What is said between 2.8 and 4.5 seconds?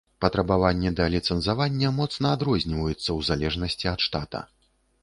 ў залежнасці ад штата.